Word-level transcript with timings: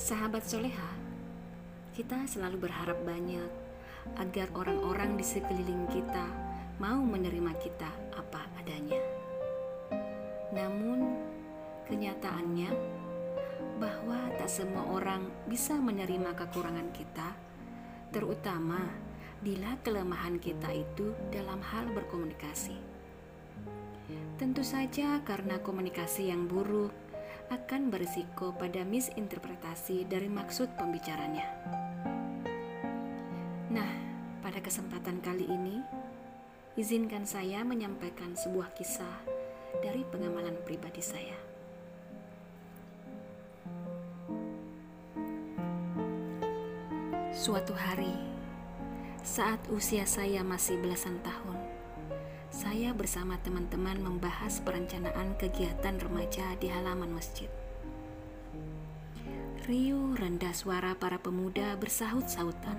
Sahabat 0.00 0.48
soleha, 0.48 0.96
kita 1.92 2.24
selalu 2.24 2.64
berharap 2.64 2.96
banyak 3.04 3.52
agar 4.16 4.48
orang-orang 4.56 5.12
di 5.12 5.20
sekeliling 5.20 5.84
kita 5.92 6.24
mau 6.80 7.04
menerima 7.04 7.52
kita 7.60 8.16
apa 8.16 8.48
adanya. 8.56 8.96
Namun, 10.56 11.20
kenyataannya 11.84 12.72
bahwa 13.76 14.32
tak 14.40 14.48
semua 14.48 14.88
orang 14.88 15.28
bisa 15.44 15.76
menerima 15.76 16.32
kekurangan 16.32 16.88
kita, 16.96 17.36
terutama 18.08 18.80
bila 19.44 19.76
kelemahan 19.84 20.40
kita 20.40 20.72
itu 20.72 21.12
dalam 21.28 21.60
hal 21.60 21.92
berkomunikasi. 21.92 22.80
Tentu 24.40 24.64
saja, 24.64 25.20
karena 25.28 25.60
komunikasi 25.60 26.32
yang 26.32 26.48
buruk 26.48 27.09
akan 27.70 27.86
berisiko 27.86 28.50
pada 28.50 28.82
misinterpretasi 28.82 30.02
dari 30.10 30.26
maksud 30.26 30.74
pembicaranya. 30.74 31.46
Nah, 33.70 33.92
pada 34.42 34.58
kesempatan 34.58 35.22
kali 35.22 35.46
ini, 35.46 35.78
izinkan 36.74 37.22
saya 37.22 37.62
menyampaikan 37.62 38.34
sebuah 38.34 38.74
kisah 38.74 39.22
dari 39.86 40.02
pengamalan 40.02 40.58
pribadi 40.66 40.98
saya. 40.98 41.38
Suatu 47.30 47.70
hari, 47.70 48.18
saat 49.22 49.62
usia 49.70 50.10
saya 50.10 50.42
masih 50.42 50.74
belasan 50.82 51.22
tahun, 51.22 51.59
saya 52.70 52.94
bersama 52.94 53.34
teman-teman 53.42 53.98
membahas 53.98 54.62
perencanaan 54.62 55.34
kegiatan 55.42 55.90
remaja 56.06 56.54
di 56.62 56.70
halaman 56.70 57.10
masjid. 57.10 57.50
Riuh 59.66 60.14
rendah 60.14 60.54
suara 60.54 60.94
para 60.94 61.18
pemuda 61.18 61.74
bersahut-sahutan. 61.82 62.78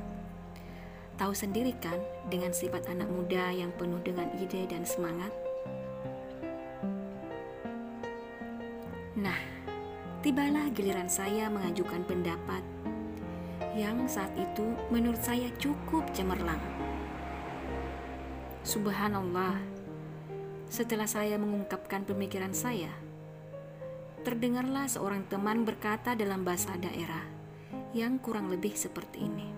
Tahu 1.20 1.36
sendiri 1.36 1.76
kan 1.76 2.00
dengan 2.32 2.56
sifat 2.56 2.88
anak 2.88 3.12
muda 3.12 3.52
yang 3.52 3.68
penuh 3.76 4.00
dengan 4.00 4.32
ide 4.40 4.64
dan 4.64 4.88
semangat? 4.88 5.36
Nah, 9.20 9.44
tibalah 10.24 10.72
giliran 10.72 11.12
saya 11.12 11.52
mengajukan 11.52 12.08
pendapat 12.08 12.64
yang 13.76 14.08
saat 14.08 14.32
itu 14.40 14.72
menurut 14.88 15.20
saya 15.20 15.52
cukup 15.60 16.08
cemerlang. 16.16 16.64
Subhanallah, 18.64 19.81
setelah 20.72 21.04
saya 21.04 21.36
mengungkapkan 21.36 22.08
pemikiran 22.08 22.56
saya, 22.56 22.88
terdengarlah 24.24 24.88
seorang 24.88 25.28
teman 25.28 25.68
berkata 25.68 26.16
dalam 26.16 26.48
bahasa 26.48 26.72
daerah 26.80 27.28
yang 27.92 28.16
kurang 28.24 28.48
lebih 28.48 28.72
seperti 28.72 29.28
ini. 29.28 29.52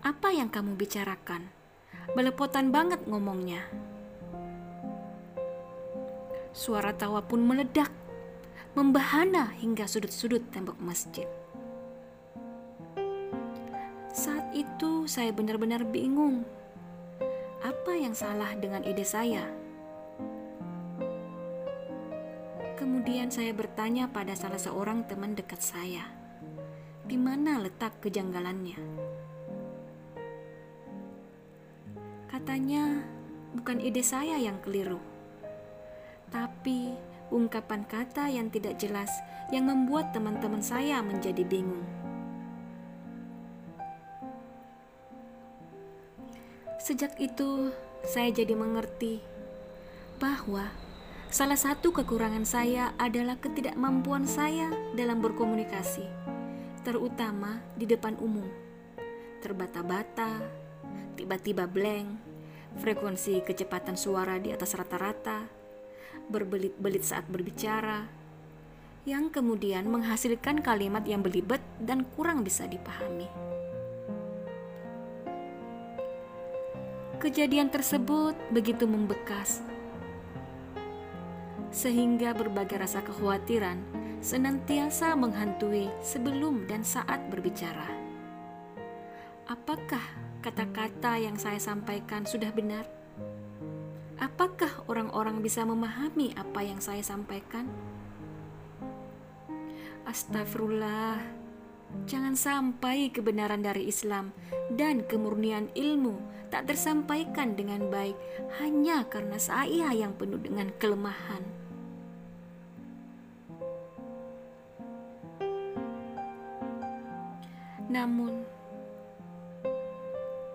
Apa 0.00 0.32
yang 0.32 0.48
kamu 0.48 0.80
bicarakan? 0.80 1.52
Belepotan 2.16 2.72
banget 2.72 3.04
ngomongnya. 3.04 3.60
Suara 6.56 6.96
tawa 6.96 7.20
pun 7.20 7.44
meledak, 7.44 7.92
membahana 8.72 9.52
hingga 9.60 9.84
sudut-sudut 9.84 10.48
tembok 10.48 10.80
masjid. 10.80 11.28
Saat 14.16 14.48
itu 14.56 15.04
saya 15.04 15.28
benar-benar 15.28 15.84
bingung 15.84 16.48
yang 18.06 18.14
salah 18.14 18.54
dengan 18.54 18.86
ide 18.86 19.02
saya? 19.02 19.42
Kemudian 22.78 23.34
saya 23.34 23.50
bertanya 23.50 24.06
pada 24.06 24.30
salah 24.38 24.62
seorang 24.62 25.02
teman 25.10 25.34
dekat 25.34 25.58
saya, 25.58 26.06
di 27.02 27.18
mana 27.18 27.58
letak 27.58 27.98
kejanggalannya? 27.98 28.78
Katanya, 32.30 33.02
bukan 33.58 33.82
ide 33.82 34.06
saya 34.06 34.38
yang 34.38 34.62
keliru, 34.62 35.02
tapi 36.30 36.94
ungkapan 37.34 37.82
kata 37.90 38.30
yang 38.30 38.54
tidak 38.54 38.78
jelas 38.78 39.10
yang 39.50 39.66
membuat 39.66 40.14
teman-teman 40.14 40.62
saya 40.62 41.02
menjadi 41.02 41.42
bingung. 41.42 41.82
Sejak 46.78 47.18
itu, 47.18 47.74
saya 48.04 48.28
jadi 48.34 48.52
mengerti 48.52 49.22
bahwa 50.20 50.68
salah 51.32 51.56
satu 51.56 51.92
kekurangan 51.92 52.44
saya 52.44 52.92
adalah 53.00 53.36
ketidakmampuan 53.40 54.24
saya 54.28 54.72
dalam 54.96 55.20
berkomunikasi, 55.20 56.04
terutama 56.84 57.60
di 57.76 57.88
depan 57.88 58.16
umum. 58.20 58.48
Terbata-bata, 59.40 60.42
tiba-tiba 61.14 61.68
blank, 61.68 62.08
frekuensi 62.80 63.44
kecepatan 63.44 63.96
suara 63.96 64.40
di 64.40 64.52
atas 64.52 64.76
rata-rata, 64.76 65.48
berbelit-belit 66.28 67.04
saat 67.04 67.28
berbicara, 67.28 68.08
yang 69.06 69.30
kemudian 69.30 69.86
menghasilkan 69.86 70.66
kalimat 70.66 71.06
yang 71.06 71.22
belibet 71.22 71.62
dan 71.78 72.02
kurang 72.18 72.42
bisa 72.42 72.66
dipahami. 72.66 73.30
Kejadian 77.26 77.74
tersebut 77.74 78.38
begitu 78.54 78.86
membekas, 78.86 79.58
sehingga 81.74 82.30
berbagai 82.30 82.78
rasa 82.78 83.02
kekhawatiran 83.02 83.82
senantiasa 84.22 85.10
menghantui 85.18 85.90
sebelum 86.06 86.70
dan 86.70 86.86
saat 86.86 87.18
berbicara. 87.26 87.90
Apakah 89.50 90.06
kata-kata 90.38 91.18
yang 91.18 91.34
saya 91.34 91.58
sampaikan 91.58 92.22
sudah 92.22 92.54
benar? 92.54 92.86
Apakah 94.22 94.86
orang-orang 94.86 95.42
bisa 95.42 95.66
memahami 95.66 96.30
apa 96.38 96.62
yang 96.62 96.78
saya 96.78 97.02
sampaikan? 97.02 97.66
Astagfirullah, 100.06 101.35
jangan 102.04 102.36
sampai 102.36 103.08
kebenaran 103.08 103.64
dari 103.64 103.88
Islam 103.88 104.36
dan 104.68 105.08
kemurnian 105.08 105.72
ilmu 105.72 106.20
tak 106.52 106.68
tersampaikan 106.68 107.56
dengan 107.56 107.88
baik 107.88 108.14
hanya 108.60 109.08
karena 109.08 109.40
saya 109.40 109.90
yang 109.96 110.12
penuh 110.14 110.38
dengan 110.38 110.68
kelemahan. 110.76 111.42
Namun, 117.86 118.44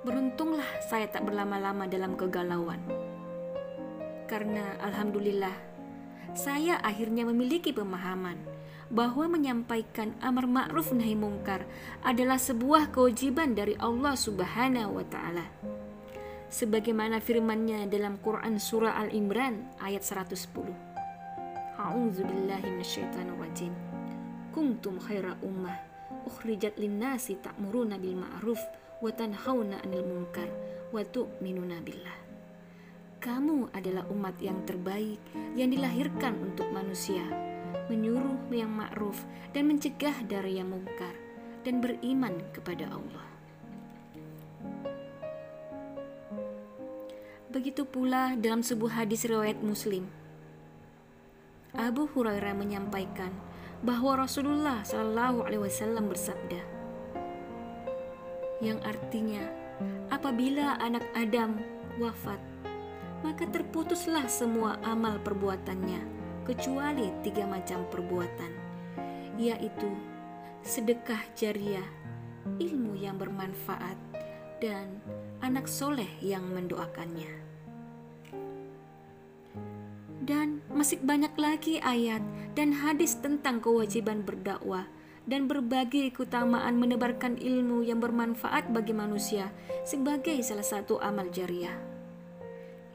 beruntunglah 0.06 0.68
saya 0.86 1.10
tak 1.10 1.26
berlama-lama 1.26 1.88
dalam 1.88 2.14
kegalauan. 2.14 2.84
Karena 4.28 4.78
alhamdulillah, 4.84 5.56
saya 6.36 6.80
akhirnya 6.80 7.28
memiliki 7.28 7.76
pemahaman 7.76 8.51
bahwa 8.92 9.32
menyampaikan 9.32 10.12
amar 10.20 10.46
ma'ruf 10.46 10.92
nahi 10.92 11.16
mungkar 11.16 11.64
adalah 12.04 12.36
sebuah 12.36 12.92
kewajiban 12.92 13.56
dari 13.56 13.80
Allah 13.80 14.20
Subhanahu 14.20 15.00
wa 15.00 15.06
taala 15.08 15.48
sebagaimana 16.52 17.24
firman-Nya 17.24 17.88
dalam 17.88 18.20
Quran 18.20 18.60
surah 18.60 19.00
Al-Imran 19.00 19.72
ayat 19.80 20.04
110. 20.04 20.68
A'udzu 21.80 22.28
billahi 22.28 22.68
minasyaitonir 22.68 23.40
rajim. 23.40 23.74
Kuntum 24.52 25.00
khaira 25.00 25.40
ummah 25.42 25.80
ukhrijat 26.28 26.76
lin-nasi 26.76 27.40
ta'muruna 27.40 27.96
bil 27.98 28.20
ma'ruf 28.20 28.60
wa 29.00 29.10
tanhauna 29.10 29.80
'anil 29.82 30.06
munkar 30.06 30.52
wa 30.92 31.02
tu'minuna 31.02 31.80
billah. 31.82 32.20
Kamu 33.24 33.72
adalah 33.72 34.06
umat 34.12 34.36
yang 34.44 34.60
terbaik 34.68 35.22
yang 35.56 35.72
dilahirkan 35.72 36.36
untuk 36.42 36.68
manusia, 36.74 37.24
menyuruh 37.88 38.52
yang 38.52 38.70
ma'ruf 38.70 39.24
dan 39.56 39.72
mencegah 39.72 40.14
dari 40.28 40.60
yang 40.60 40.70
mungkar 40.70 41.16
dan 41.66 41.82
beriman 41.82 42.42
kepada 42.54 42.90
Allah. 42.90 43.28
Begitu 47.52 47.84
pula 47.84 48.40
dalam 48.40 48.64
sebuah 48.64 49.04
hadis 49.04 49.28
riwayat 49.28 49.60
Muslim. 49.60 50.08
Abu 51.76 52.08
Hurairah 52.08 52.56
menyampaikan 52.56 53.32
bahwa 53.84 54.24
Rasulullah 54.24 54.84
Shallallahu 54.88 55.48
Alaihi 55.48 55.64
Wasallam 55.68 56.08
bersabda, 56.08 56.62
yang 58.64 58.80
artinya 58.86 59.42
apabila 60.14 60.80
anak 60.80 61.04
Adam 61.18 61.60
wafat, 62.00 62.40
maka 63.26 63.44
terputuslah 63.50 64.30
semua 64.32 64.80
amal 64.86 65.20
perbuatannya 65.20 66.21
kecuali 66.46 67.10
tiga 67.22 67.46
macam 67.46 67.86
perbuatan, 67.90 68.52
yaitu 69.38 69.90
sedekah 70.62 71.22
jariah, 71.34 71.86
ilmu 72.62 72.98
yang 72.98 73.18
bermanfaat, 73.18 73.98
dan 74.62 75.02
anak 75.42 75.66
soleh 75.66 76.10
yang 76.22 76.46
mendoakannya. 76.54 77.42
Dan 80.22 80.62
masih 80.70 81.02
banyak 81.02 81.34
lagi 81.34 81.82
ayat 81.82 82.22
dan 82.54 82.78
hadis 82.78 83.18
tentang 83.18 83.58
kewajiban 83.58 84.22
berdakwah 84.22 84.86
dan 85.26 85.50
berbagi 85.50 86.14
keutamaan 86.14 86.78
menebarkan 86.78 87.42
ilmu 87.42 87.86
yang 87.86 87.98
bermanfaat 87.98 88.70
bagi 88.70 88.94
manusia 88.94 89.50
sebagai 89.82 90.38
salah 90.46 90.66
satu 90.66 91.02
amal 91.02 91.30
jariah. 91.34 91.91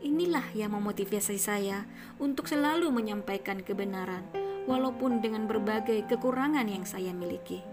Inilah 0.05 0.53
yang 0.53 0.77
memotivasi 0.77 1.41
saya 1.41 1.89
untuk 2.21 2.45
selalu 2.45 2.93
menyampaikan 2.93 3.65
kebenaran, 3.65 4.29
walaupun 4.69 5.25
dengan 5.25 5.49
berbagai 5.49 6.05
kekurangan 6.11 6.69
yang 6.69 6.85
saya 6.85 7.15
miliki. 7.17 7.65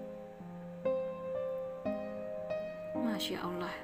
Masya 2.95 3.37
Allah. 3.43 3.75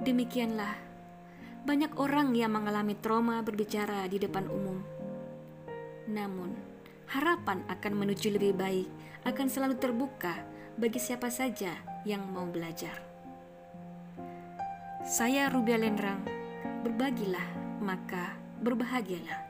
Demikianlah, 0.00 0.74
banyak 1.62 1.92
orang 2.00 2.32
yang 2.32 2.56
mengalami 2.56 2.96
trauma 2.96 3.44
berbicara 3.44 4.08
di 4.08 4.16
depan 4.16 4.48
umum. 4.48 4.80
Namun, 6.08 6.56
harapan 7.12 7.62
akan 7.68 7.92
menuju 7.94 8.32
lebih 8.32 8.56
baik 8.56 8.88
akan 9.28 9.46
selalu 9.46 9.76
terbuka 9.76 10.40
bagi 10.80 10.96
siapa 10.96 11.28
saja 11.28 11.76
yang 12.08 12.24
mau 12.32 12.48
belajar. 12.48 13.09
Saya 15.00 15.48
Rubia 15.48 15.80
Lendrang, 15.80 16.20
berbagilah 16.84 17.48
maka 17.80 18.36
berbahagialah. 18.60 19.48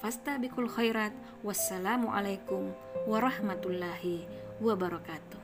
Fasta 0.00 0.40
bikul 0.40 0.64
khairat. 0.64 1.12
Wassalamualaikum 1.44 2.72
warahmatullahi 3.04 4.24
wabarakatuh. 4.64 5.39